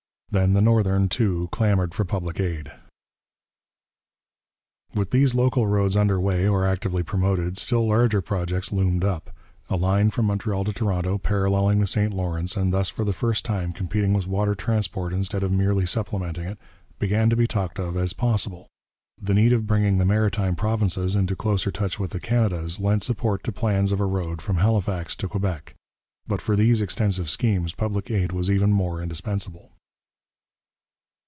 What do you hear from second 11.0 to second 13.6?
paralleling the St Lawrence, and thus for the first